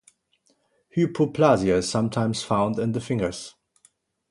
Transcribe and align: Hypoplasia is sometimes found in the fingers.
Hypoplasia 0.97 1.77
is 1.77 1.87
sometimes 1.87 2.41
found 2.41 2.79
in 2.79 2.93
the 2.93 2.99
fingers. 2.99 3.53